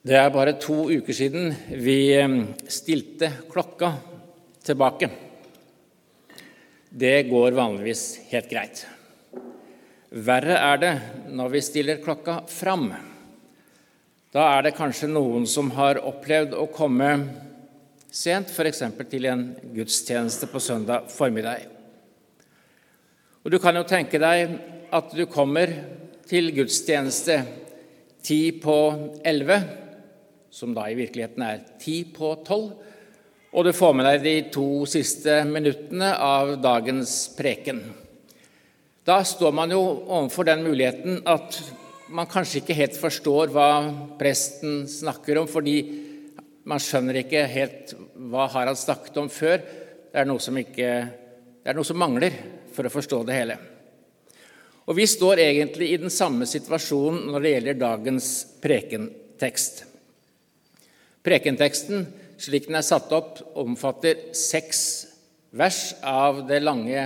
[0.00, 2.16] Det er bare to uker siden vi
[2.72, 3.90] stilte klokka
[4.64, 5.10] tilbake.
[6.88, 8.80] Det går vanligvis helt greit.
[10.08, 10.92] Verre er det
[11.36, 12.86] når vi stiller klokka fram.
[14.32, 17.10] Da er det kanskje noen som har opplevd å komme
[18.08, 18.80] sent, f.eks.
[19.04, 19.44] til en
[19.74, 21.68] gudstjeneste på søndag formiddag.
[23.44, 24.56] Og Du kan jo tenke deg
[24.96, 25.76] at du kommer
[26.24, 27.42] til gudstjeneste
[28.24, 28.78] ti på
[29.28, 29.60] elleve
[30.50, 32.72] som da i virkeligheten er ti på tolv,
[33.50, 37.80] og du får med deg de to siste minuttene av dagens preken.
[39.06, 41.58] Da står man jo overfor den muligheten at
[42.10, 43.70] man kanskje ikke helt forstår hva
[44.20, 45.76] presten snakker om, fordi
[46.70, 47.94] man skjønner ikke helt
[48.30, 49.58] hva har han snakket om før.
[50.10, 50.90] Det er noe som, ikke,
[51.62, 52.34] det er noe som mangler
[52.74, 53.58] for å forstå det hele.
[54.90, 58.30] Og Vi står egentlig i den samme situasjonen når det gjelder dagens
[58.62, 59.84] prekentekst.
[61.20, 62.06] Prekenteksten,
[62.40, 64.80] slik den er satt opp, omfatter seks
[65.52, 67.02] vers av det lange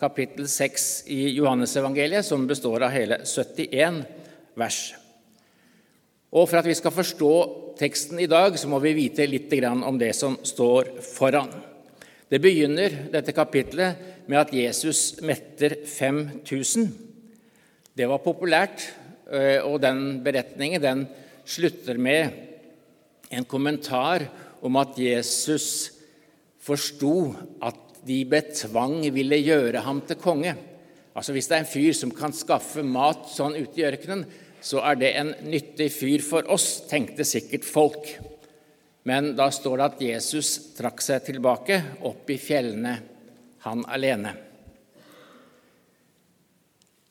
[0.00, 4.00] kapittel 6 i Johannesevangeliet, som består av hele 71
[4.56, 4.80] vers.
[6.32, 7.32] Og For at vi skal forstå
[7.78, 11.52] teksten i dag, så må vi vite litt om det som står foran.
[12.28, 16.88] Det begynner dette kapitlet med at Jesus metter 5000.
[17.96, 18.92] Det var populært,
[19.32, 21.06] eh, og den beretningen den
[21.44, 22.47] slutter med
[23.30, 24.26] en kommentar
[24.64, 25.90] om at Jesus
[26.62, 30.54] forsto at de med tvang ville gjøre ham til konge.
[31.16, 34.24] Altså Hvis det er en fyr som kan skaffe mat sånn ute i ørkenen,
[34.60, 38.08] så er det en nyttig fyr for oss, tenkte sikkert folk.
[39.08, 42.96] Men da står det at Jesus trakk seg tilbake, opp i fjellene,
[43.64, 44.34] han alene.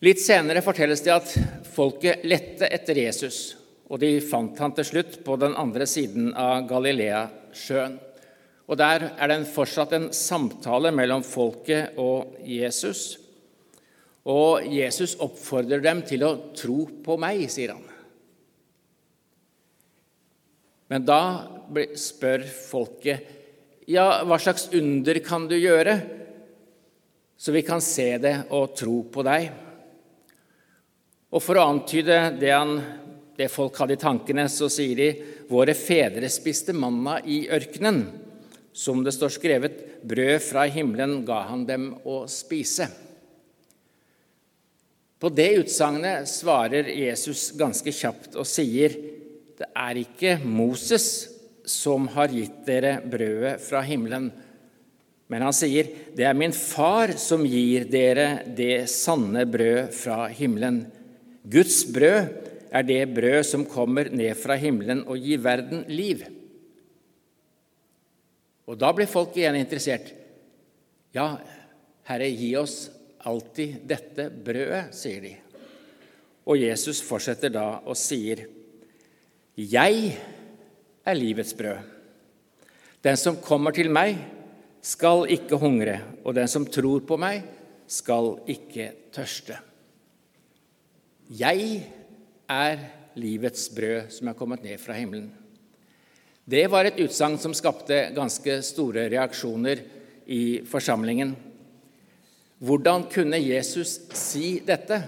[0.06, 1.32] Litt senere fortelles det at
[1.74, 3.40] folket lette etter Jesus
[3.88, 7.96] og de fant han til slutt på den andre siden av Galileasjøen.
[8.68, 13.16] Og Der er det fortsatt en samtale mellom folket og Jesus.
[14.28, 17.86] Og Jesus oppfordrer dem til å tro på meg, sier han.
[20.92, 21.22] Men da
[21.96, 23.24] spør folket,
[23.88, 25.96] ja, hva slags under kan du gjøre,
[27.40, 29.48] så vi kan se det og tro på deg?
[31.32, 32.80] Og For å antyde det han
[33.38, 35.10] det folk hadde i tankene, så sier de
[35.50, 38.02] våre fedre spiste manna i ørkenen.
[38.74, 42.90] Som det står skrevet, brød fra himmelen ga han dem å spise.
[45.18, 48.94] På det utsagnet svarer Jesus ganske kjapt og sier,
[49.58, 51.08] det er ikke Moses
[51.68, 54.30] som har gitt dere brødet fra himmelen,
[55.28, 60.86] men han sier, det er min far som gir dere det sanne brød fra himmelen.
[61.44, 66.24] Guds brød er det brød som kommer ned fra himmelen og gir verden liv.
[68.68, 70.12] Og da blir folk igjen interessert.
[71.16, 71.38] Ja,
[72.08, 72.88] Herre, gi oss
[73.28, 75.34] alltid dette brødet, sier de.
[76.48, 78.46] Og Jesus fortsetter da og sier,
[79.58, 80.12] Jeg
[81.08, 81.80] er livets brød.
[83.04, 84.20] Den som kommer til meg,
[84.82, 87.42] skal ikke hungre, og den som tror på meg,
[87.88, 89.58] skal ikke tørste.
[91.28, 91.82] Jeg
[92.48, 92.80] er
[93.20, 95.30] livets brød som er kommet ned fra himmelen.
[96.48, 99.82] Det var et utsagn som skapte ganske store reaksjoner
[100.32, 101.36] i forsamlingen.
[102.64, 105.02] Hvordan kunne Jesus si dette?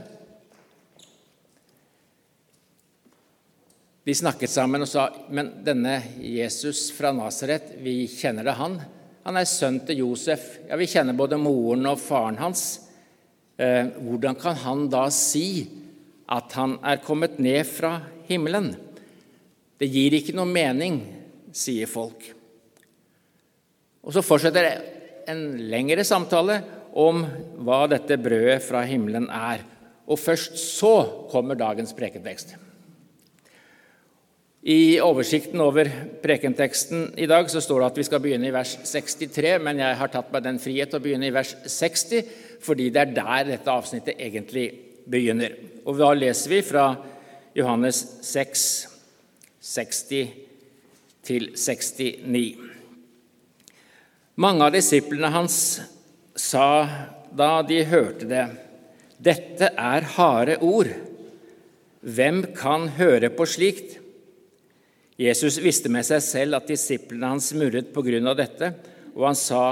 [4.04, 8.80] De snakket sammen og sa men denne Jesus fra Nasaret, vi kjenner det han.
[9.24, 10.56] Han er sønn til Josef.
[10.68, 12.82] Ja, Vi kjenner både moren og faren hans.
[13.60, 15.68] Eh, hvordan kan han da si
[16.30, 17.96] at han er kommet ned fra
[18.30, 18.74] himmelen.
[19.80, 21.02] Det gir ikke noe mening,
[21.56, 22.22] sier folk.
[24.06, 24.68] Og Så fortsetter
[25.30, 26.62] en lengre samtale
[26.98, 27.24] om
[27.66, 29.64] hva dette brødet fra himmelen er.
[30.10, 32.56] Og først så kommer dagens prekentekst.
[34.70, 35.88] I oversikten over
[36.20, 40.00] prekenteksten i dag så står det at vi skal begynne i vers 63, men jeg
[40.02, 42.34] har tatt meg den frihet å begynne i vers 60,
[42.66, 45.56] fordi det er der dette avsnittet egentlig begynner.
[45.86, 46.92] Og da leser vi fra
[47.58, 48.66] Johannes 6,
[49.62, 50.34] 60
[51.26, 52.44] til 69.
[54.40, 55.58] Mange av disiplene hans
[56.40, 56.68] sa
[57.36, 58.46] da de hørte det,
[59.20, 60.92] dette er harde ord.
[62.00, 63.98] Hvem kan høre på slikt?
[65.20, 68.72] Jesus visste med seg selv at disiplene hans murret på grunn av dette,
[69.18, 69.64] og han sa,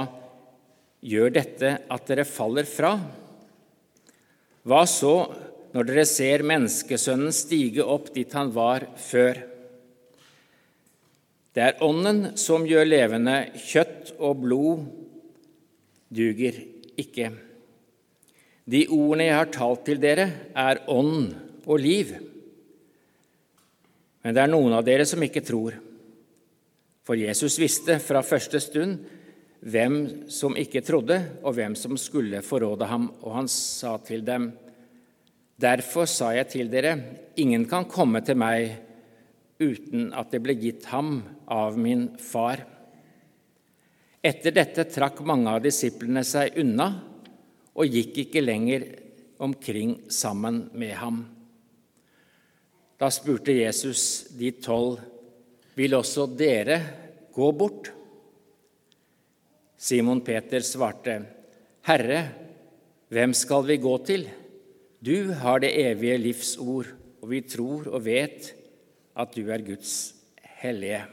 [0.98, 2.96] Gjør dette at dere faller fra?
[4.68, 5.14] Hva så
[5.72, 9.40] når dere ser menneskesønnen stige opp dit han var før?
[11.56, 13.36] Det er Ånden som gjør levende.
[13.56, 14.84] Kjøtt og blod
[16.12, 16.60] duger
[17.00, 17.30] ikke.
[18.68, 21.30] De ordene jeg har talt til dere, er ånd
[21.64, 22.12] og liv.
[24.20, 25.78] Men det er noen av dere som ikke tror.
[27.08, 28.98] For Jesus visste fra første stund
[29.60, 34.52] hvem som ikke trodde, og hvem som skulle forråde ham, og han sa til dem:"
[35.58, 36.92] Derfor sa jeg til dere,
[37.36, 38.76] ingen kan komme til meg
[39.58, 42.62] uten at det ble gitt ham av min far.
[44.22, 46.88] Etter dette trakk mange av disiplene seg unna
[47.74, 48.86] og gikk ikke lenger
[49.42, 51.20] omkring sammen med ham.
[52.98, 54.98] Da spurte Jesus de tolv,
[55.78, 56.80] vil også dere
[57.34, 57.92] gå bort?
[59.78, 61.20] Simon Peter svarte,
[61.86, 62.22] Herre,
[63.14, 64.26] hvem skal vi gå til?
[64.98, 66.88] Du har det evige livs ord,
[67.22, 68.50] og vi tror og vet
[69.18, 69.92] at du er Guds
[70.58, 71.04] hellige.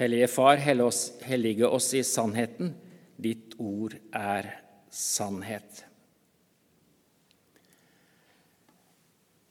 [0.00, 2.72] Hellige Far, hellige oss i sannheten.
[3.20, 4.48] Ditt ord er
[4.92, 5.84] sannhet.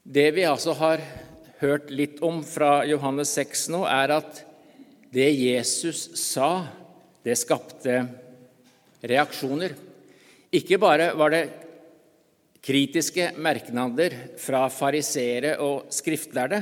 [0.05, 1.01] Det vi altså har
[1.61, 4.43] hørt litt om fra Johannes 6 nå, er at
[5.15, 6.67] det Jesus sa,
[7.23, 8.01] det skapte
[8.99, 9.71] reaksjoner.
[10.51, 11.43] Ikke bare var det
[12.65, 16.59] kritiske merknader fra fariseere og skriftlærde,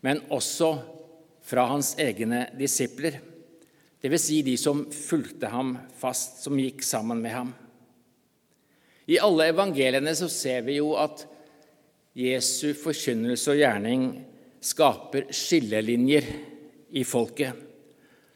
[0.00, 0.72] men også
[1.44, 3.20] fra hans egne disipler,
[4.00, 4.26] dvs.
[4.30, 7.54] Si de som fulgte ham fast, som gikk sammen med ham.
[9.08, 11.26] I alle evangeliene så ser vi jo at
[12.16, 14.04] Jesu forkynnelse og gjerning
[14.64, 16.28] skaper skillelinjer
[16.90, 17.52] i folket.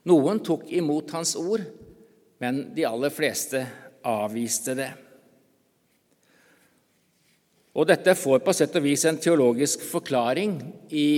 [0.08, 1.62] Noen tok imot hans ord,
[2.42, 3.62] men de aller fleste
[4.08, 4.90] avviste det.
[7.72, 10.58] Og dette får på sett og vis en teologisk forklaring
[10.92, 11.08] i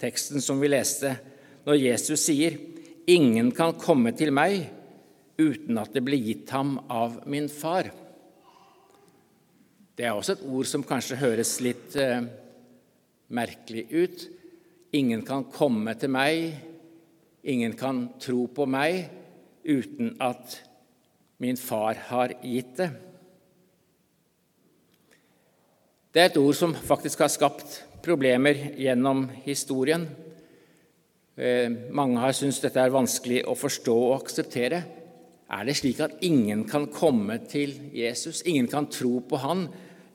[0.00, 1.14] teksten som vi leste,
[1.64, 2.58] når Jesus sier,
[3.06, 4.70] 'Ingen kan komme til meg
[5.38, 7.90] uten at det blir gitt ham av min far'.
[9.96, 12.22] Det er også et ord som kanskje høres litt eh,
[13.28, 14.28] merkelig ut.
[14.90, 16.48] Ingen kan komme til meg,
[17.46, 19.04] ingen kan tro på meg
[19.62, 20.56] uten at
[21.40, 22.88] min far har gitt det.
[26.10, 30.08] Det er et ord som faktisk har skapt problemer gjennom historien.
[31.38, 34.82] Eh, mange har syntes dette er vanskelig å forstå og akseptere.
[35.54, 39.68] Er det slik at ingen kan komme til Jesus, ingen kan tro på han,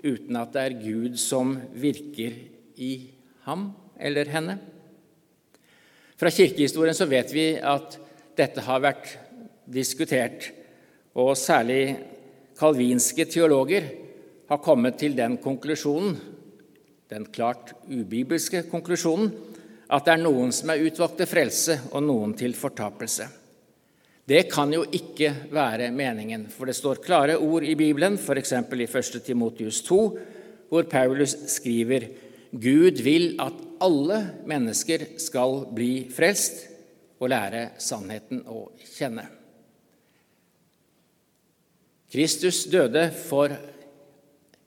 [0.04, 2.36] uten at det er Gud som virker
[2.76, 2.94] i
[3.48, 3.70] ham
[4.00, 4.58] eller henne?
[6.16, 7.98] Fra kirkehistorien så vet vi at
[8.38, 9.10] dette har vært
[9.66, 10.52] diskutert,
[11.16, 11.96] og særlig
[12.60, 13.88] kalvinske teologer
[14.50, 16.16] har kommet til den konklusjonen,
[17.12, 19.32] den klart ubibelske konklusjonen,
[19.86, 23.28] at det er noen som er utvalgt til frelse, og noen til fortapelse.
[24.26, 28.56] Det kan jo ikke være meningen, for det står klare ord i Bibelen, f.eks.
[28.58, 29.20] i 1.
[29.22, 30.00] Timotius 2,
[30.72, 32.08] hvor Paulus skriver
[32.56, 36.64] Gud vil at alle mennesker skal bli frelst
[37.20, 39.26] og lære sannheten å kjenne.
[42.12, 43.52] Kristus døde for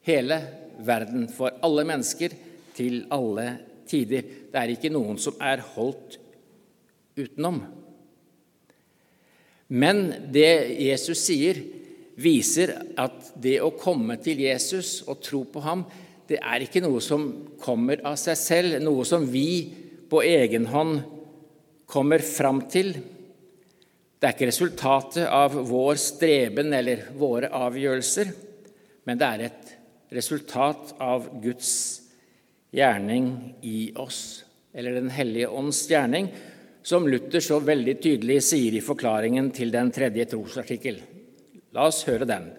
[0.05, 0.38] hele
[0.85, 2.35] verden, for alle mennesker,
[2.79, 3.46] til alle
[3.88, 4.26] tider.
[4.52, 6.18] Det er ikke noen som er holdt
[7.18, 7.62] utenom.
[9.68, 11.59] Men det Jesus sier,
[12.18, 15.85] viser at det å komme til Jesus og tro på ham,
[16.28, 17.28] det er ikke noe som
[17.62, 19.49] kommer av seg selv, noe som vi
[20.08, 21.00] på egen hånd
[21.88, 22.92] kommer fram til.
[24.18, 28.32] Det er ikke resultatet av vår streben eller våre avgjørelser,
[29.08, 29.73] men det er et
[30.12, 31.73] resultat av Guds
[32.75, 33.30] gjerning
[33.64, 34.44] i oss,
[34.75, 36.28] eller Den hellige ånds gjerning,
[36.82, 41.00] som Luther så veldig tydelig sier i forklaringen til den tredje trosartikkel.
[41.76, 42.50] La oss høre den.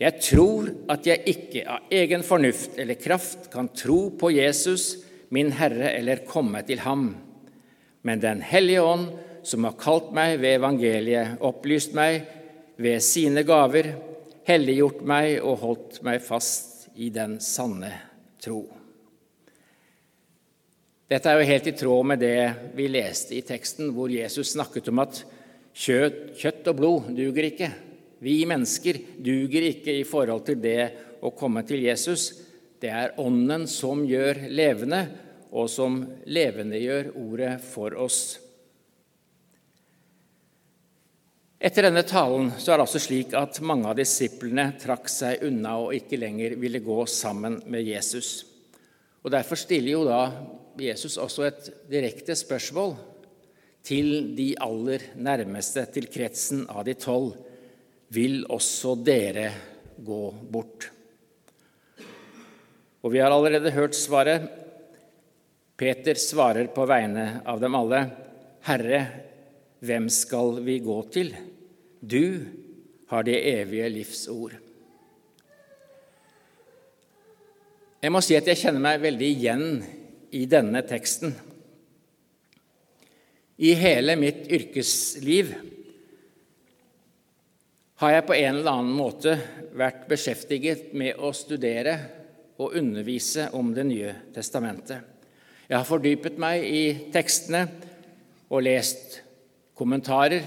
[0.00, 4.94] Jeg tror at jeg ikke av egen fornuft eller kraft kan tro på Jesus,
[5.28, 7.10] min Herre, eller komme til ham.
[8.02, 9.10] Men Den hellige ånd,
[9.44, 12.24] som har kalt meg ved evangeliet, opplyst meg
[12.80, 13.92] ved sine gaver,
[14.48, 17.92] helliggjort meg og holdt meg fast i den sanne
[18.40, 18.64] tro.
[21.10, 24.88] Dette er jo helt i tråd med det vi leste i teksten, hvor Jesus snakket
[24.92, 25.24] om at
[25.74, 27.72] kjøtt, og blod duger ikke.
[28.20, 30.82] Vi mennesker duger ikke i forhold til det
[31.24, 32.30] å komme til Jesus.
[32.80, 35.00] Det er Ånden som gjør levende,
[35.50, 35.98] og som
[36.30, 38.38] levendegjør ordet for oss.
[41.60, 45.74] Etter denne talen så er det altså slik at mange av disiplene trakk seg unna
[45.82, 48.46] og ikke lenger ville gå sammen med Jesus.
[49.20, 50.22] Og Derfor stiller jo da
[50.80, 52.94] Jesus også et direkte spørsmål
[53.84, 57.34] til de aller nærmeste, til kretsen av de tolv.
[58.10, 59.50] Vil også dere
[60.02, 60.88] gå bort?
[63.00, 64.48] Og vi har allerede hørt svaret.
[65.78, 68.00] Peter svarer på vegne av dem alle.
[68.66, 69.04] Herre,
[69.80, 71.30] hvem skal vi gå til?
[72.00, 72.44] Du
[73.12, 74.58] har det evige livsord.
[78.00, 79.64] Jeg må si at jeg kjenner meg veldig igjen
[80.36, 81.34] i denne teksten.
[83.60, 85.52] I hele mitt yrkesliv
[88.00, 89.34] har jeg på en eller annen måte
[89.76, 91.98] vært beskjeftiget med å studere
[92.60, 95.02] og undervise om Det nye testamentet.
[95.68, 97.66] Jeg har fordypet meg i tekstene
[98.48, 99.18] og lest
[99.76, 100.46] kommentarer,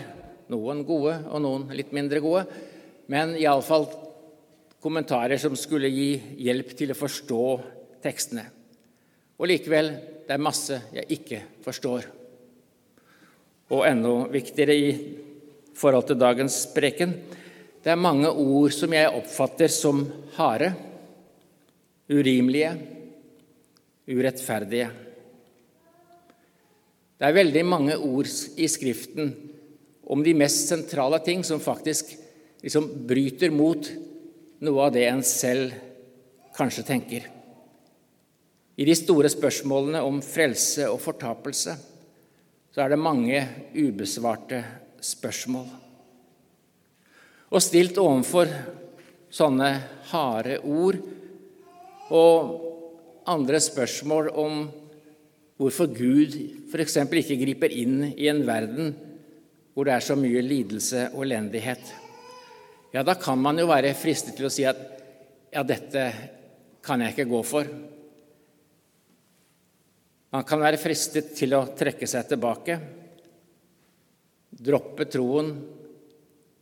[0.50, 2.44] noen gode og noen litt mindre gode,
[3.14, 3.86] men iallfall
[4.82, 6.10] kommentarer som skulle gi
[6.42, 7.44] hjelp til å forstå
[8.04, 8.48] tekstene.
[9.38, 9.92] Og likevel
[10.26, 12.10] det er masse jeg ikke forstår.
[13.78, 14.92] Og enda viktigere i
[15.78, 17.16] forhold til dagens preken
[17.84, 20.06] det er mange ord som jeg oppfatter som
[20.38, 20.70] harde,
[22.08, 22.72] urimelige,
[24.08, 24.88] urettferdige.
[27.20, 29.34] Det er veldig mange ord i Skriften
[30.12, 32.16] om de mest sentrale ting som faktisk
[32.64, 33.88] liksom bryter mot
[34.64, 35.76] noe av det en selv
[36.56, 37.28] kanskje tenker.
[38.80, 41.76] I de store spørsmålene om frelse og fortapelse
[42.74, 43.44] så er det mange
[43.76, 44.64] ubesvarte
[45.04, 45.68] spørsmål.
[47.54, 48.50] Og stilt overfor
[49.34, 49.70] sånne
[50.10, 50.98] harde ord
[52.14, 52.54] og
[53.30, 54.64] andre spørsmål om
[55.62, 56.36] hvorfor Gud
[56.72, 56.98] f.eks.
[56.98, 58.94] ikke griper inn i en verden
[59.74, 61.82] hvor det er så mye lidelse og elendighet,
[62.94, 64.82] ja, da kan man jo være fristet til å si at
[65.54, 66.04] ja, dette
[66.86, 67.70] kan jeg ikke gå for.
[70.34, 72.78] Man kan være fristet til å trekke seg tilbake,
[74.54, 75.50] droppe troen.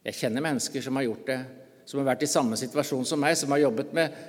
[0.01, 1.39] Jeg kjenner mennesker som har gjort det,
[1.85, 4.21] som har vært i samme situasjon som meg, som har jobbet med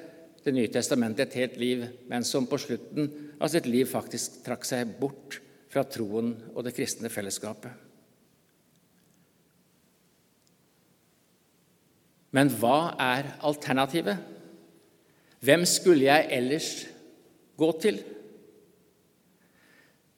[0.42, 3.04] Det nye testamentet et helt liv, men som på slutten
[3.38, 5.36] av sitt liv faktisk trakk seg bort
[5.70, 7.70] fra troen og det kristne fellesskapet.
[12.34, 14.18] Men hva er alternativet?
[15.46, 16.72] Hvem skulle jeg ellers
[17.54, 18.02] gå til?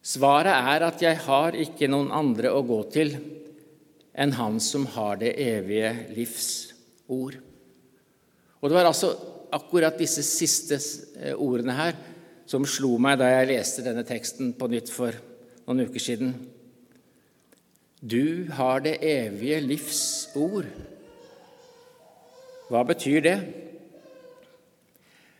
[0.00, 3.16] Svaret er at jeg har ikke noen andre å gå til
[4.14, 6.48] enn Han som har det evige livs
[7.08, 7.36] ord.
[8.62, 9.12] Og Det var altså
[9.54, 10.78] akkurat disse siste
[11.20, 11.96] eh, ordene her
[12.46, 15.14] som slo meg da jeg leste denne teksten på nytt for
[15.66, 16.34] noen uker siden.
[18.04, 20.02] Du har det evige livs
[20.36, 20.68] ord.
[22.68, 23.38] Hva betyr det?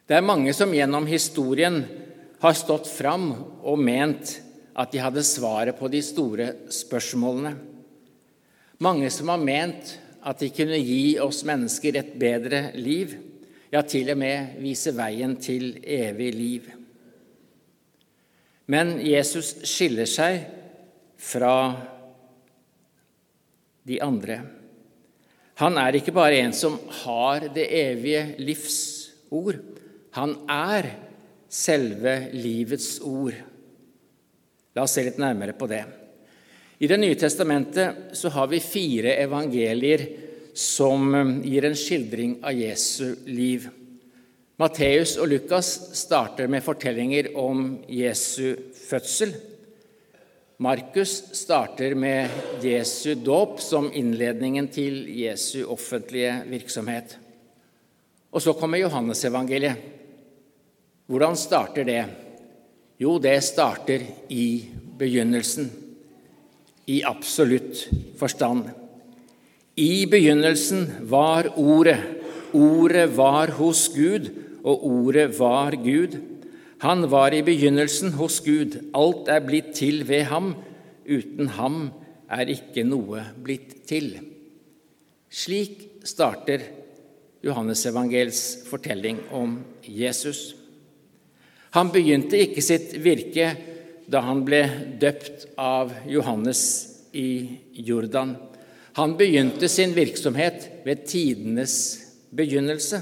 [0.04, 1.83] Det er mange som gjennom historien
[2.40, 3.31] har stått fram
[3.64, 4.38] og ment
[4.76, 7.54] at de hadde svaret på de store spørsmålene.
[8.83, 13.12] Mange som har ment at de kunne gi oss mennesker et bedre liv,
[13.71, 16.69] ja, til og med vise veien til evig liv.
[18.71, 20.45] Men Jesus skiller seg
[21.21, 21.57] fra
[23.85, 24.38] de andre.
[25.61, 28.78] Han er ikke bare en som har det evige livs
[29.31, 29.61] ord.
[30.16, 30.88] Han er
[31.50, 33.37] selve livets ord.
[34.75, 35.85] La oss se litt nærmere på det.
[36.78, 40.07] I Det nye testamentet så har vi fire evangelier
[40.54, 43.69] som um, gir en skildring av Jesu liv.
[44.59, 49.35] Matteus og Lukas starter med fortellinger om Jesu fødsel.
[50.62, 52.31] Markus starter med
[52.62, 57.16] Jesu dåp som innledningen til Jesu offentlige virksomhet.
[58.31, 59.90] Og så kommer Johannesevangeliet.
[61.07, 62.04] Hvordan starter det?
[62.99, 64.47] Jo, det starter i
[64.99, 65.66] begynnelsen,
[66.87, 67.88] i absolutt
[68.19, 68.69] forstand.
[69.76, 71.99] I begynnelsen var Ordet.
[72.55, 74.31] Ordet var hos Gud,
[74.62, 76.21] og Ordet var Gud.
[76.85, 78.79] Han var i begynnelsen hos Gud.
[78.95, 80.55] Alt er blitt til ved ham.
[81.05, 81.88] Uten ham
[82.31, 84.14] er ikke noe blitt til.
[85.35, 86.62] Slik starter
[87.45, 90.55] Johannesevangels fortelling om Jesus.
[91.75, 93.50] Han begynte ikke sitt virke
[94.14, 94.62] da han ble
[95.02, 96.62] døpt av Johannes
[97.18, 98.37] i Jordan.
[98.94, 101.75] Han begynte sin virksomhet ved tidenes
[102.30, 103.00] begynnelse.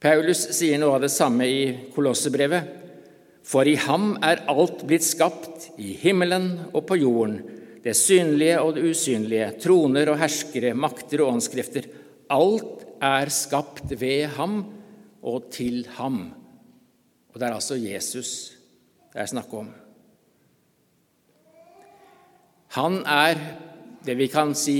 [0.00, 2.74] Paulus sier noe av det samme i Kolossebrevet.
[3.48, 7.38] For i ham er alt blitt skapt, i himmelen og på jorden,
[7.84, 11.88] det synlige og det usynlige, troner og herskere, makter og åndskrifter.
[12.32, 14.60] Alt er skapt ved ham
[15.24, 16.22] og til ham.
[17.32, 18.57] Og det er altså Jesus,
[19.18, 19.66] det er snakk om.
[22.76, 23.40] Han er
[24.06, 24.76] det vi kan si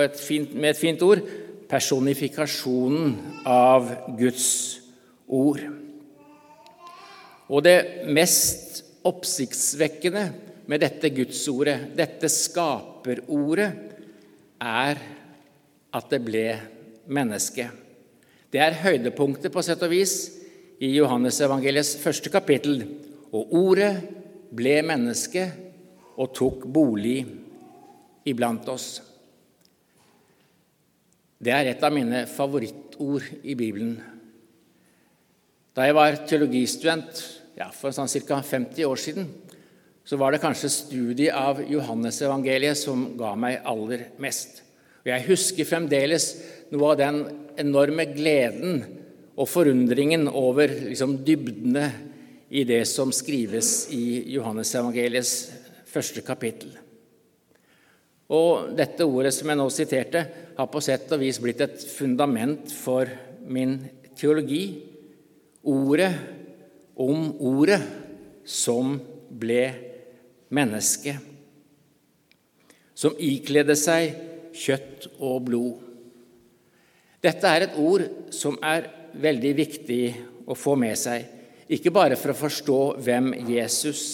[0.00, 1.20] et fint, med et fint ord
[1.68, 4.46] personifikasjonen av Guds
[5.28, 5.60] ord.
[7.52, 10.24] Og det mest oppsiktsvekkende
[10.72, 13.70] med dette Gudsordet, dette skaperordet,
[14.56, 15.04] er
[15.92, 16.48] at det ble
[17.12, 17.68] menneske.
[18.48, 20.16] Det er høydepunktet på sett og vis
[20.80, 22.86] i Johannes evangeliets første kapittel.
[23.32, 23.92] Og ordet
[24.52, 25.46] ble menneske
[26.20, 27.22] og tok bolig
[28.28, 29.00] iblant oss.
[31.42, 33.96] Det er et av mine favorittord i Bibelen.
[35.72, 37.22] Da jeg var teologistudent
[37.56, 38.42] ja, for sånn ca.
[38.44, 39.26] 50 år siden,
[40.04, 44.60] så var det kanskje studiet av Johannesevangeliet som ga meg aller mest.
[45.02, 46.28] Og Jeg husker fremdeles
[46.70, 47.22] noe av den
[47.58, 48.82] enorme gleden
[49.32, 51.88] og forundringen over liksom, dybdene
[52.52, 55.36] i det som skrives i Johannesevangeliets
[55.88, 56.74] første kapittel.
[58.32, 60.22] Og dette ordet som jeg nå siterte,
[60.56, 63.08] har på sett og vis blitt et fundament for
[63.48, 63.78] min
[64.20, 64.62] teologi.
[65.64, 66.12] Ordet
[67.00, 67.80] om ordet
[68.44, 69.64] som ble
[70.52, 71.16] menneske.
[72.92, 74.12] Som ikledde seg
[74.52, 75.80] kjøtt og blod.
[77.22, 78.04] Dette er et ord
[78.34, 80.02] som er veldig viktig
[80.48, 81.24] å få med seg,
[81.72, 84.04] ikke bare for å forstå hvem Jesus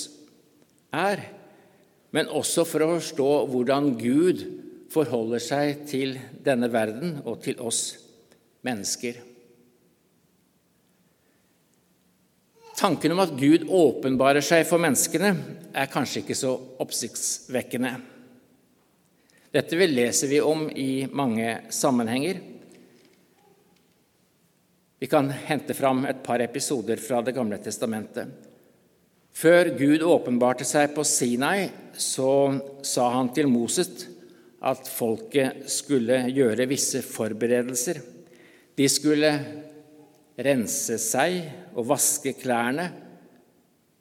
[0.95, 1.25] er,
[2.15, 4.45] men også for å forstå hvordan Gud
[4.93, 7.83] forholder seg til denne verden og til oss
[8.65, 9.19] mennesker.
[12.79, 15.33] Tanken om at Gud åpenbarer seg for menneskene,
[15.75, 17.91] er kanskje ikke så oppsiktsvekkende.
[19.51, 22.39] Dette leser vi om i mange sammenhenger.
[24.99, 28.29] Vi kan hente fram et par episoder fra Det gamle testamentet.
[29.39, 34.09] Før Gud åpenbarte seg på Sinai, så sa han til Moses
[34.59, 38.01] at folket skulle gjøre visse forberedelser.
[38.75, 39.31] De skulle
[40.39, 41.39] rense seg
[41.77, 42.89] og vaske klærne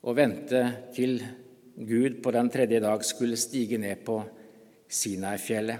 [0.01, 0.63] og vente
[0.95, 1.19] til
[1.77, 4.17] Gud på den tredje dag skulle stige ned på
[4.89, 5.77] Sinai-fjellet.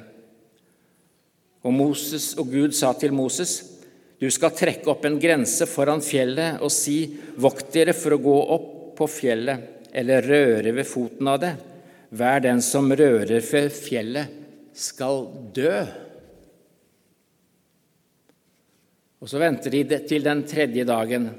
[1.65, 3.77] Og, og Gud sa til Moses,
[4.17, 7.03] du skal trekke opp en grense foran fjellet og si,
[7.38, 11.53] vokt dere for å gå opp på fjellet eller røre ved foten av det.
[12.17, 14.34] Hver den som rører ved fjellet,
[14.77, 15.73] skal dø.
[19.17, 21.32] Og Så venter de til den tredje dagen,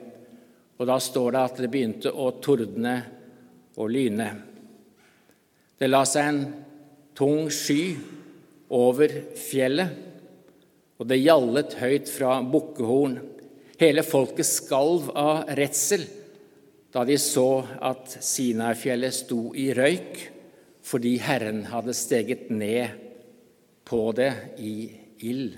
[0.78, 2.96] og da står det at det begynte å tordne
[3.78, 4.28] og lyne.
[5.78, 6.40] Det la seg en
[7.18, 7.94] tung sky
[8.74, 10.07] over fjellet,
[10.98, 13.18] og det gjallet høyt fra bukkehorn.
[13.78, 16.04] Hele folket skalv av redsel
[16.94, 20.20] da de så at Sinai-fjellet sto i røyk
[20.88, 22.96] fordi Herren hadde steget ned
[23.88, 24.30] på det
[24.64, 24.72] i
[25.28, 25.52] ild.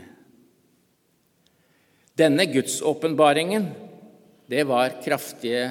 [2.19, 3.69] Denne gudsåpenbaringen,
[4.51, 5.71] det var kraftige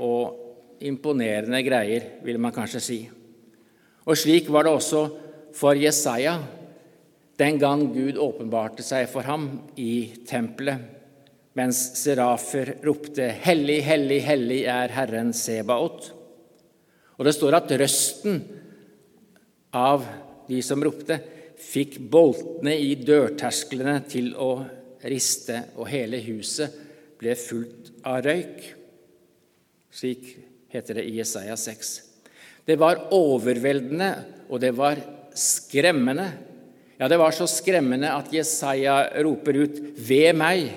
[0.00, 3.00] og imponerende greier, vil man kanskje si.
[4.06, 5.02] Og slik var det også
[5.58, 6.38] for Jesaja
[7.40, 9.48] den gang Gud åpenbarte seg for ham
[9.80, 10.80] i tempelet,
[11.56, 16.12] mens serafer ropte 'Hellig, hellig, hellig er Herren Sebaot'.
[17.18, 18.42] Og det står at røsten
[19.72, 20.04] av
[20.48, 21.18] de som ropte,
[21.60, 24.64] fikk boltene i dørtersklene til å
[25.04, 26.72] riste, og hele huset
[27.20, 28.62] ble fullt av røyk.
[29.92, 30.30] Slik
[30.72, 31.92] heter det i Jesaja 6.
[32.64, 34.10] Det var overveldende,
[34.48, 35.00] og det var
[35.36, 36.30] skremmende.
[37.00, 40.68] Ja, det var så skremmende at Jesaja roper ut, 'Ved meg,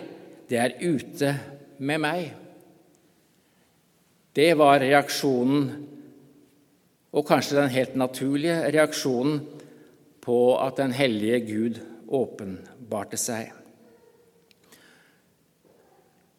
[0.50, 1.40] det er ute
[1.80, 2.32] med meg'.
[4.36, 5.86] Det var reaksjonen,
[7.12, 9.42] og kanskje den helt naturlige reaksjonen,
[10.22, 13.52] på at den hellige Gud åpenbarte seg.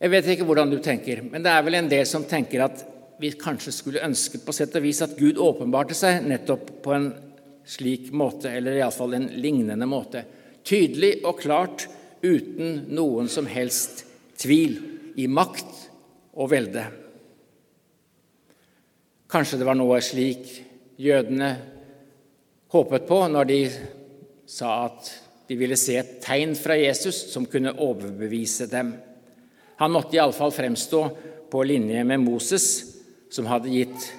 [0.00, 2.86] Jeg vet ikke hvordan du tenker, men det er vel en del som tenker at
[3.20, 7.12] vi kanskje skulle ønske på sett og vis at Gud åpenbarte seg nettopp på en
[7.66, 10.24] slik måte, eller iallfall en lignende måte.
[10.64, 11.86] Tydelig og klart,
[12.24, 14.04] uten noen som helst
[14.40, 14.78] tvil,
[15.14, 15.76] i makt
[16.34, 16.82] og velde.
[19.30, 20.48] Kanskje det var noe slik
[20.98, 21.50] jødene
[22.74, 23.60] håpet på når de
[24.50, 25.12] sa at
[25.46, 28.90] de ville se et tegn fra Jesus som kunne overbevise dem.
[29.78, 31.02] Han måtte iallfall fremstå
[31.50, 32.66] på linje med Moses,
[33.30, 34.10] som hadde gitt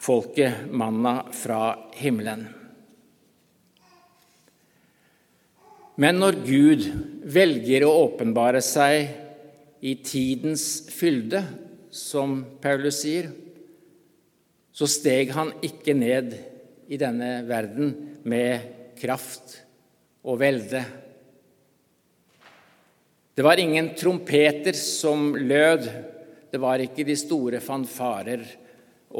[0.00, 2.48] folket manna fra himmelen.
[6.00, 6.84] Men når Gud
[7.28, 9.10] velger å åpenbare seg
[9.84, 11.42] i tidens fylde,
[11.92, 13.26] som Paulus sier,
[14.72, 16.32] så steg han ikke ned
[16.88, 17.92] i denne verden
[18.24, 19.58] med kraft
[20.24, 20.80] og velde.
[23.36, 25.84] Det var ingen trompeter som lød,
[26.48, 28.46] det var ikke de store fanfarer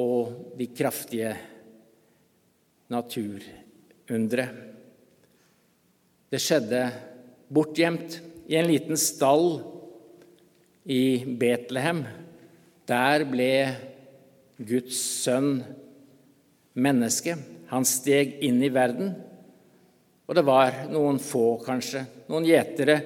[0.01, 1.37] og de kraftige
[2.89, 4.49] naturundre.
[6.31, 6.85] Det skjedde
[7.51, 9.65] bortgjemt i en liten stall
[10.87, 12.05] i Betlehem.
[12.87, 13.51] Der ble
[14.63, 15.59] Guds sønn
[16.79, 17.35] menneske.
[17.73, 19.13] Han steg inn i verden,
[20.27, 22.97] og det var noen få, kanskje, noen gjetere,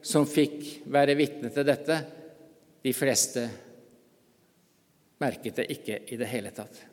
[0.00, 1.96] som fikk være vitne til dette.
[2.80, 3.44] De fleste
[5.20, 6.86] merket det ikke i det hele tatt.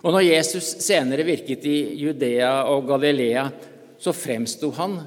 [0.00, 3.48] Og når Jesus senere virket i Judea og Galilea,
[3.98, 5.00] så fremsto han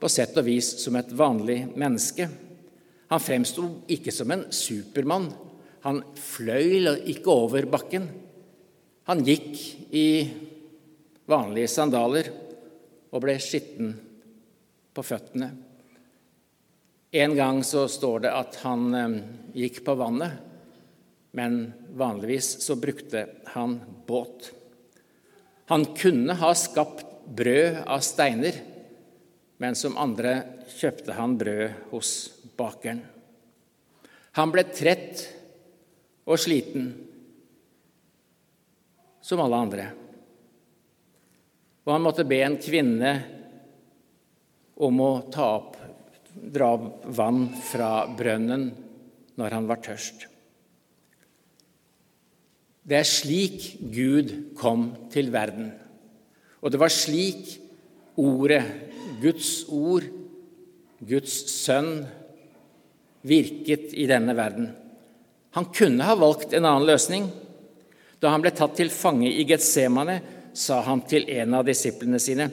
[0.00, 2.28] på sett og vis som et vanlig menneske.
[3.10, 5.30] Han fremsto ikke som en supermann.
[5.86, 8.08] Han fløy ikke over bakken.
[9.06, 9.54] Han gikk
[9.94, 10.08] i
[11.30, 12.30] vanlige sandaler
[13.10, 13.94] og ble skitten
[14.94, 15.52] på føttene.
[17.16, 19.14] En gang så står det at han eh,
[19.56, 20.42] gikk på vannet,
[21.36, 23.78] men vanligvis så brukte han
[24.08, 24.50] båt.
[25.70, 28.58] Han kunne ha skapt brød av steiner,
[29.58, 30.38] men som andre
[30.76, 32.12] kjøpte han brød hos
[32.58, 33.02] bakeren.
[34.36, 35.22] Han ble trett
[36.28, 36.90] og sliten
[39.24, 39.86] som alle andre.
[41.86, 43.12] Og han måtte be en kvinne
[44.84, 45.76] om å ta opp,
[46.36, 46.74] dra
[47.16, 48.68] vann fra brønnen
[49.40, 50.26] når han var tørst.
[52.86, 55.72] Det er slik Gud kom til verden.
[56.66, 57.52] Og det var slik
[58.18, 58.64] ordet,
[59.22, 60.02] Guds ord,
[60.98, 62.00] Guds sønn,
[63.26, 64.72] virket i denne verden.
[65.54, 67.28] Han kunne ha valgt en annen løsning.
[68.18, 70.18] Da han ble tatt til fange i Getsemane,
[70.56, 72.50] sa han til en av disiplene sine.: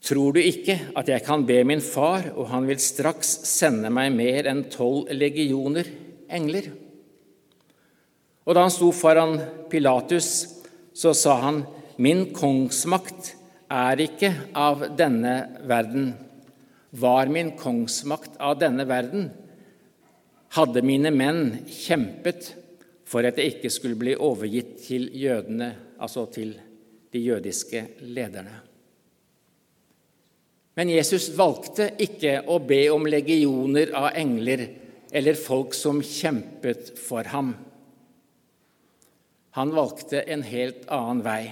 [0.00, 4.14] Tror du ikke at jeg kan be min far, og han vil straks sende meg
[4.16, 5.90] mer enn tolv legioner
[6.30, 6.70] engler?
[8.46, 9.36] Og da han sto foran
[9.68, 10.30] Pilatus,
[10.96, 11.66] så sa han,
[11.98, 13.34] Min kongsmakt
[13.74, 15.34] er ikke av denne
[15.66, 16.12] verden.
[16.90, 19.28] Var min kongsmakt av denne verden,
[20.56, 22.52] hadde mine menn kjempet
[23.08, 26.54] for at det ikke skulle bli overgitt til jødene, altså til
[27.12, 28.56] de jødiske lederne.
[30.78, 34.68] Men Jesus valgte ikke å be om legioner av engler
[35.10, 37.56] eller folk som kjempet for ham.
[39.58, 41.42] Han valgte en helt annen vei.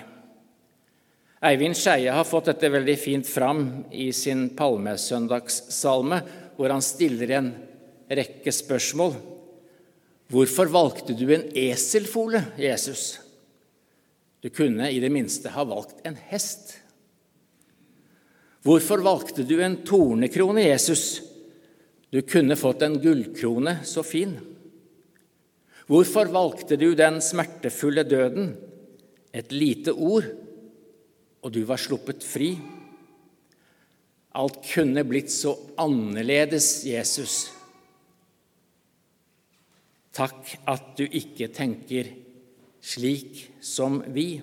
[1.45, 6.21] Eivind Skeie har fått dette veldig fint fram i sin palmesøndagssalme,
[6.57, 7.51] hvor han stiller en
[8.09, 9.13] rekke spørsmål.
[10.33, 13.19] Hvorfor valgte du en eselfole, Jesus?
[14.41, 16.79] Du kunne i det minste ha valgt en hest.
[18.65, 21.21] Hvorfor valgte du en tornekrone, Jesus?
[22.11, 24.39] Du kunne fått en gullkrone, så fin.
[25.87, 28.55] Hvorfor valgte du den smertefulle døden?
[29.37, 30.25] Et lite ord,
[31.47, 32.57] og du var sluppet fri.
[34.35, 37.47] Alt kunne blitt så annerledes, Jesus.
[40.17, 42.11] Takk at du ikke tenker
[42.83, 44.41] slik som vi.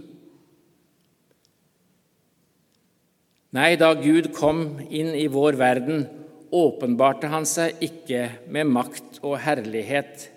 [3.54, 6.08] Nei, da Gud kom inn i vår verden,
[6.54, 10.30] åpenbarte han seg ikke med makt og herlighet.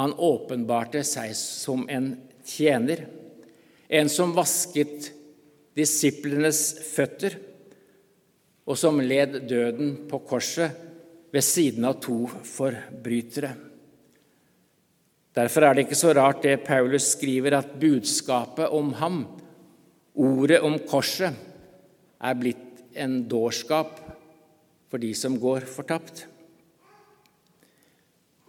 [0.00, 2.14] Han åpenbarte seg som en
[2.48, 3.04] tjener,
[3.92, 5.12] en som vasket
[5.76, 7.38] disiplenes føtter,
[8.68, 10.76] og som led døden på korset
[11.32, 13.52] ved siden av to forbrytere.
[15.32, 19.22] Derfor er det ikke så rart det Paulus skriver, at budskapet om ham,
[20.14, 21.32] ordet om korset,
[22.22, 23.96] er blitt en dårskap
[24.92, 26.26] for de som går fortapt.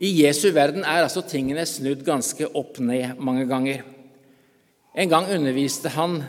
[0.03, 3.85] I Jesu verden er altså tingene snudd ganske opp ned mange ganger.
[4.93, 6.19] En gang underviste han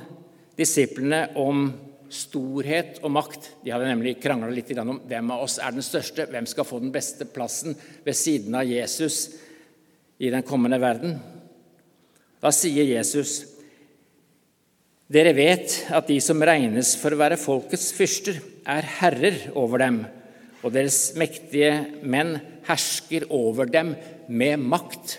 [0.58, 1.66] disiplene om
[2.14, 3.48] storhet og makt.
[3.64, 6.80] De hadde nemlig krangla litt om hvem av oss er den største, hvem skal få
[6.82, 9.26] den beste plassen ved siden av Jesus
[10.22, 11.18] i den kommende verden.
[12.42, 13.40] Da sier Jesus,
[15.10, 19.98] dere vet at de som regnes for å være folkets fyrster, er herrer over dem,
[20.64, 23.92] og deres mektige menn hersker over dem
[24.32, 25.18] med makt.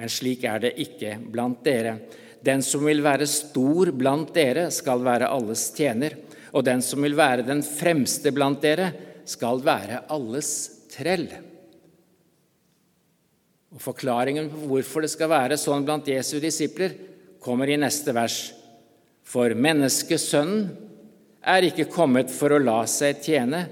[0.00, 1.98] Men slik er det ikke blant dere.
[2.44, 6.18] Den som vil være stor blant dere, skal være alles tjener,
[6.52, 8.90] og den som vil være den fremste blant dere,
[9.24, 10.50] skal være alles
[10.92, 11.26] trell.
[13.74, 16.94] Og Forklaringen på hvorfor det skal være sånn blant Jesu disipler,
[17.42, 18.38] kommer i neste vers.
[19.24, 20.68] For menneskesønnen
[21.44, 23.64] er ikke kommet for å la seg tjene,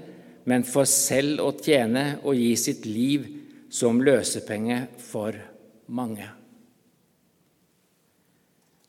[0.49, 3.29] men for selv å tjene og gi sitt liv
[3.73, 5.37] som løsepenge for
[5.87, 6.42] mange.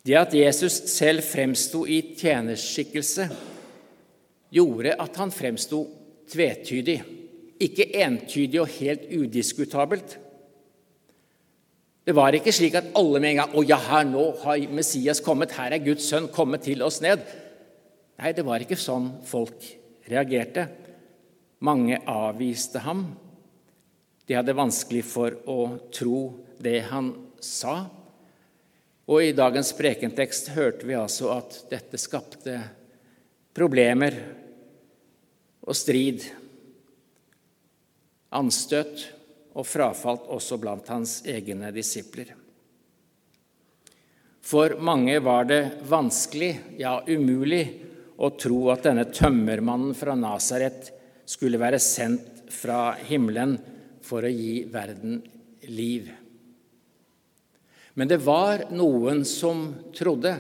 [0.04, 3.28] Det at Jesus selv fremsto i tjenerskikkelse,
[4.52, 5.80] gjorde at han fremsto
[6.30, 6.98] tvetydig,
[7.64, 10.18] ikke entydig og helt udiskutabelt.
[12.04, 15.20] Det var ikke slik at alle med en gang 'Å ja, her nå har Messias
[15.20, 15.52] kommet.
[15.52, 17.24] Her er Guds sønn kommet til oss ned.'
[18.18, 19.64] Nei, det var ikke sånn folk
[20.08, 20.68] reagerte.
[21.60, 23.16] Mange avviste ham.
[24.28, 27.90] De hadde vanskelig for å tro det han sa.
[29.04, 32.56] Og i dagens prekentekst hørte vi altså at dette skapte
[33.54, 34.16] problemer
[35.64, 36.24] og strid,
[38.34, 39.04] anstøt
[39.54, 42.32] og frafalt også blant hans egne disipler.
[44.44, 47.64] For mange var det vanskelig, ja umulig,
[48.14, 50.90] å tro at denne tømmermannen fra Nasaret
[51.26, 53.56] skulle være sendt fra himmelen
[54.04, 55.18] for å gi verden
[55.72, 56.10] liv.
[57.94, 60.34] Men det var noen som trodde.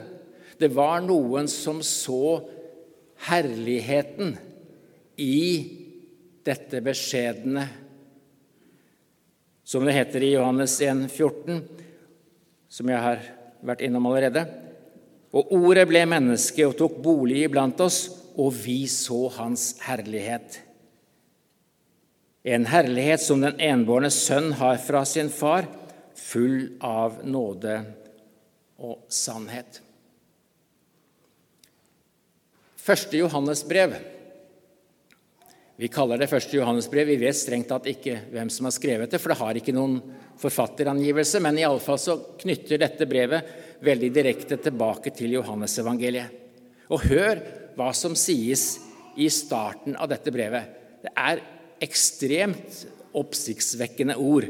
[0.58, 2.42] Det var noen som så
[3.28, 4.34] herligheten
[5.16, 5.40] i
[6.44, 7.68] dette beskjedne
[9.64, 11.62] som det heter i Johannes 1, 14,
[12.68, 13.22] som jeg har
[13.64, 14.44] vært innom allerede.
[15.34, 18.04] Og ordet ble menneske og tok bolig iblant oss,
[18.36, 20.60] og vi så hans herlighet.
[22.44, 25.64] En herlighet som den enbårne sønn har fra sin far,
[26.24, 27.76] full av nåde
[28.80, 29.80] og sannhet.
[32.84, 33.94] Første Johannes brev
[35.76, 37.08] vi kaller det første Johannesbrev.
[37.08, 39.96] Vi vet strengt tatt ikke hvem som har skrevet det, for det har ikke noen
[40.38, 43.48] forfatterangivelse, men iallfall så knytter dette brevet
[43.84, 46.30] veldig direkte tilbake til Johannesevangeliet.
[46.94, 47.42] Og hør
[47.74, 48.76] hva som sies
[49.18, 50.70] i starten av dette brevet.
[51.02, 51.42] Det er
[51.82, 52.84] ekstremt
[53.18, 54.46] oppsiktsvekkende ord.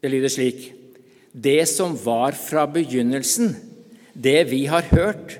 [0.00, 0.72] Det lyder slik
[1.32, 3.52] Det som var fra begynnelsen,
[4.14, 5.36] det vi har hørt,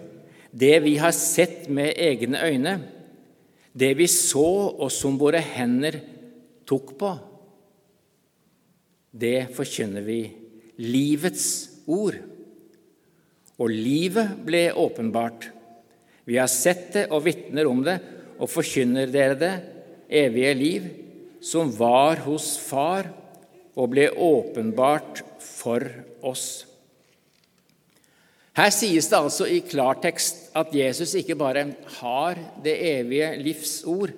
[0.54, 2.74] det vi har sett med egne øyne,
[3.74, 5.98] det vi så og som våre hender
[6.68, 7.10] tok på,
[9.10, 10.20] det forkynner vi
[10.78, 11.48] livets
[11.90, 12.20] ord.
[13.58, 15.48] Og livet ble åpenbart.
[16.24, 17.98] Vi har sett det og vitner om det
[18.38, 19.54] og forkynner dere det,
[20.10, 20.86] evige liv,
[21.42, 23.10] som var hos Far
[23.76, 25.84] og ble åpenbart for
[26.26, 26.64] oss.
[28.58, 31.68] Her sies det altså i klartekst at Jesus ikke bare
[32.00, 34.10] har det evige livs ord,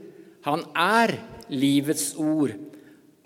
[0.43, 1.15] han er
[1.53, 2.57] livets ord.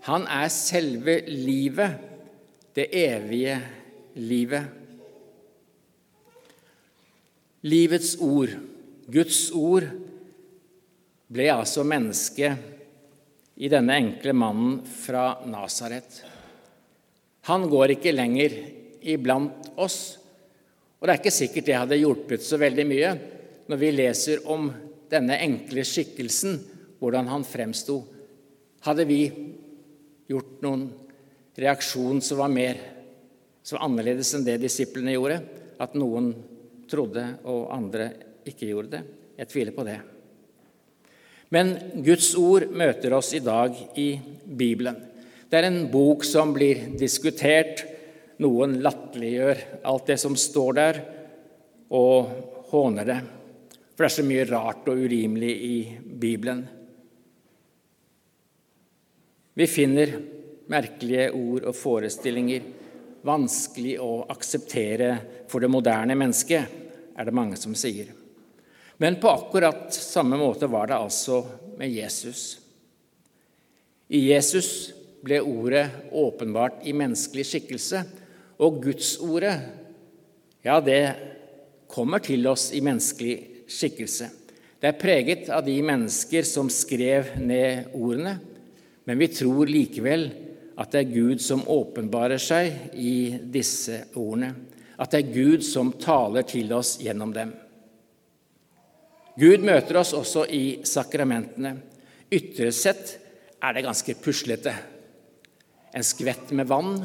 [0.07, 1.97] Han er selve livet,
[2.77, 3.57] det evige
[4.15, 4.67] livet.
[7.67, 8.53] Livets ord,
[9.11, 9.89] Guds ord,
[11.27, 12.53] ble altså menneske
[13.57, 16.23] i denne enkle mannen fra Nasaret.
[17.49, 18.55] Han går ikke lenger
[19.07, 20.19] iblant oss.
[20.99, 23.13] Og det er ikke sikkert det hadde hjulpet så veldig mye
[23.67, 24.69] når vi leser om
[25.11, 26.59] denne enkle skikkelsen,
[27.01, 28.01] hvordan han fremsto.
[28.87, 29.21] Hadde vi
[30.27, 30.89] gjort noen
[31.57, 32.83] reaksjon som var mer
[33.67, 35.41] som var annerledes enn det disiplene gjorde?
[35.83, 36.31] At noen
[36.91, 38.11] trodde og andre
[38.47, 39.03] ikke gjorde det?
[39.41, 39.99] Jeg tviler på det.
[41.55, 44.09] Men Guds ord møter oss i dag i
[44.45, 44.99] Bibelen.
[45.47, 47.85] Det er en bok som blir diskutert,
[48.43, 50.99] noen latterliggjør alt det som står der,
[51.95, 53.19] og håner det.
[53.95, 56.65] For det er så mye rart og urimelig i Bibelen.
[59.57, 60.19] Vi finner
[60.69, 62.67] merkelige ord og forestillinger
[63.27, 65.15] vanskelig å akseptere
[65.51, 66.83] for det moderne mennesket,
[67.17, 68.11] er det mange som sier.
[68.97, 71.43] Men på akkurat samme måte var det altså
[71.77, 72.59] med Jesus.
[74.09, 74.71] I Jesus
[75.27, 78.03] ble ordet åpenbart i menneskelig skikkelse,
[78.63, 79.57] og Gudsordet,
[80.65, 81.03] ja, det
[81.93, 84.31] kommer til oss i menneskelig skikkelse.
[84.81, 88.39] Det er preget av de mennesker som skrev ned ordene,
[89.05, 90.29] men vi tror likevel
[90.77, 94.53] at det er Gud som åpenbarer seg i disse ordene.
[94.97, 97.53] At det er Gud som taler til oss gjennom dem.
[99.37, 101.75] Gud møter oss også i sakramentene.
[102.33, 103.17] Ytre sett
[103.61, 104.73] er det ganske puslete.
[105.97, 106.97] En skvett med vann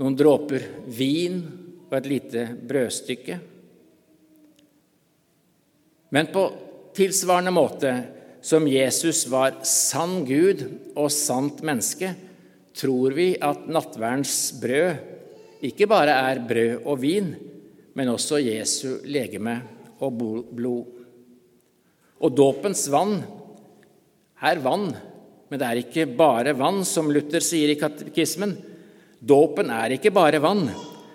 [0.00, 1.38] noen dråper vin
[1.86, 3.38] og et lite brødstykke.
[6.14, 6.44] Men på
[6.94, 7.92] tilsvarende måte
[8.44, 10.64] som Jesus var sann Gud
[10.94, 12.12] og sant menneske,
[12.74, 17.30] tror vi at nattverdens brød ikke bare er brød og vin,
[17.94, 19.60] men også Jesu legeme
[20.04, 20.20] og
[20.54, 21.00] blod.
[22.24, 23.18] Og dåpens vann
[24.44, 24.90] er vann,
[25.48, 28.56] men det er ikke bare vann, som Luther sier i katekismen.
[29.24, 30.66] Dåpen er ikke bare vann,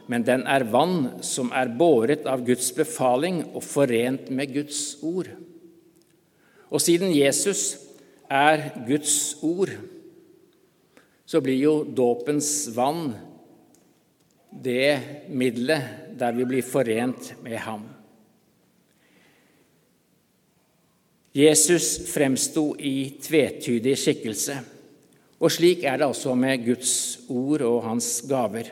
[0.09, 5.29] men den er vann som er båret av Guds befaling og forent med Guds ord.
[6.69, 7.77] Og siden Jesus
[8.29, 9.73] er Guds ord,
[11.29, 13.11] så blir jo dåpens vann
[14.49, 17.85] det middelet der vi blir forent med ham.
[21.35, 24.55] Jesus fremsto i tvetydig skikkelse,
[25.39, 26.93] og slik er det altså med Guds
[27.29, 28.71] ord og hans gaver.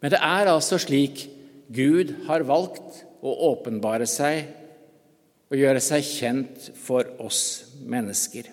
[0.00, 1.26] Men det er altså slik
[1.74, 4.44] Gud har valgt å åpenbare seg
[5.50, 7.42] og gjøre seg kjent for oss
[7.82, 8.46] mennesker.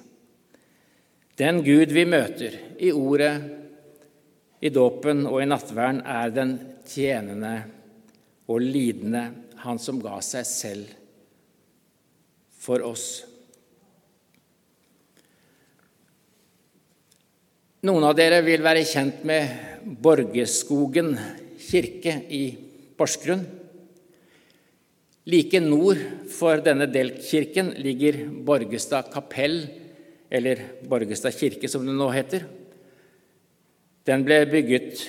[1.38, 3.34] Den Gud vi møter i ordet,
[4.62, 7.54] i dåpen og i nattverden, er den tjenende
[8.50, 9.24] og lidende,
[9.62, 11.01] han som ga seg selv
[12.62, 13.24] for oss.
[17.82, 21.16] Noen av dere vil være kjent med Borgeskogen
[21.58, 22.44] kirke i
[22.98, 23.42] Porsgrunn.
[25.32, 26.02] Like nord
[26.34, 29.64] for denne delkirken ligger Borgestad kapell,
[30.30, 32.46] eller Borgestad kirke, som det nå heter.
[34.06, 35.04] Den ble bygget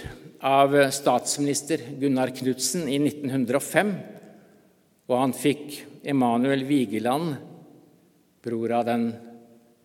[0.45, 3.93] av statsminister Gunnar Knudsen i 1905,
[5.13, 5.75] og han fikk
[6.09, 7.35] Emanuel Vigeland,
[8.43, 9.11] bror av den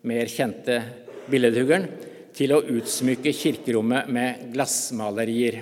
[0.08, 0.80] mer kjente
[1.28, 1.90] billedhuggeren,
[2.38, 5.60] til å utsmykke kirkerommet med glassmalerier.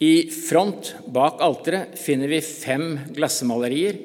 [0.00, 3.98] I front bak alteret finner vi fem glassmalerier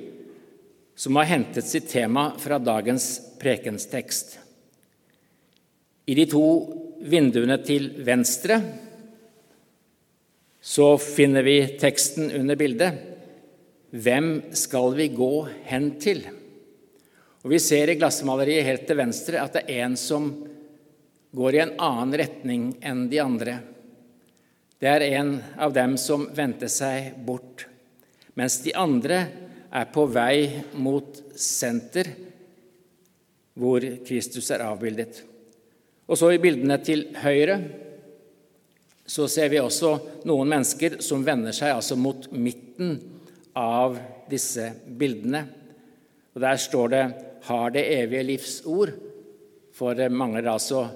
[0.95, 3.07] som har hentet sitt tema fra dagens
[3.39, 4.37] prekenstekst.
[6.05, 6.45] I de to
[7.03, 8.59] vinduene til venstre
[10.65, 12.93] så finner vi teksten under bildet.
[13.89, 16.23] Hvem skal vi gå hen til?
[17.45, 20.31] Og Vi ser i glassmaleriet helt til venstre at det er en som
[21.37, 23.59] går i en annen retning enn de andre.
[24.81, 27.67] Det er en av dem som vendte seg bort,
[28.33, 29.21] mens de andre
[29.69, 32.09] er på vei mot senter,
[33.53, 35.21] hvor Kristus er avbildet.
[36.09, 37.61] Og så i bildene til høyre
[39.05, 39.91] så ser vi også
[40.25, 42.97] noen mennesker som vender seg altså mot midten
[43.55, 45.45] av disse bildene.
[46.35, 48.93] Og Der står det 'Har det evige livs ord',
[49.71, 50.89] for det mangler altså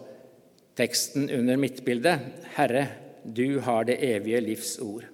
[0.76, 2.19] teksten under midtbildet
[2.56, 2.88] 'Herre,
[3.24, 5.06] du har det evige livs ord'.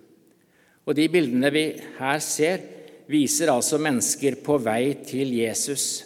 [0.86, 2.60] Og De bildene vi her ser,
[3.08, 6.06] viser altså mennesker på vei til Jesus.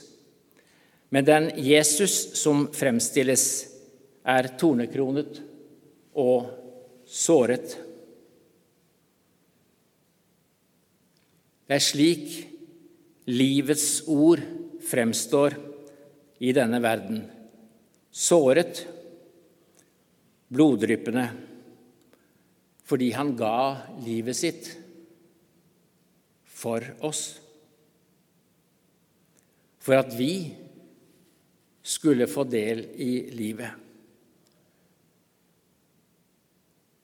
[1.10, 3.66] Men den Jesus som fremstilles,
[4.26, 5.40] er tornekronet
[6.14, 6.59] og
[7.10, 7.74] såret.
[11.66, 12.30] Det er slik
[13.30, 14.42] livets ord
[14.90, 15.58] fremstår
[16.42, 17.24] i denne verden.
[18.10, 18.86] Såret,
[20.50, 21.28] bloddryppende,
[22.90, 23.58] fordi han ga
[24.02, 24.72] livet sitt
[26.60, 27.38] for oss.
[29.80, 30.34] For at vi
[31.86, 33.89] skulle få del i livet.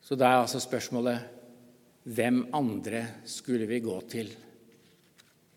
[0.05, 1.31] Så da er altså spørsmålet
[2.13, 4.29] hvem andre skulle vi gå til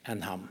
[0.09, 0.47] enn ham?